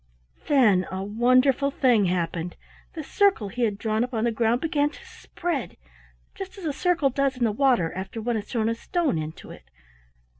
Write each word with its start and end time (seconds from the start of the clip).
Then 0.47 0.87
a 0.91 1.03
wonderful 1.03 1.69
thing 1.69 2.05
happened. 2.05 2.55
The 2.93 3.03
circle 3.03 3.49
he 3.49 3.61
had 3.61 3.77
drawn 3.77 4.03
upon 4.03 4.23
the 4.23 4.31
ground 4.31 4.59
began 4.61 4.89
to 4.89 5.05
spread, 5.05 5.77
just 6.33 6.57
as 6.57 6.65
a 6.65 6.73
circle 6.73 7.11
does 7.11 7.37
in 7.37 7.43
the 7.43 7.51
water 7.51 7.93
after 7.93 8.19
one 8.19 8.35
has 8.35 8.45
thrown 8.47 8.67
a 8.67 8.73
stone 8.73 9.19
into 9.19 9.51
it. 9.51 9.69